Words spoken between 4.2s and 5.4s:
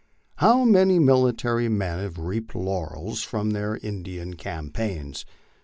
campaigns?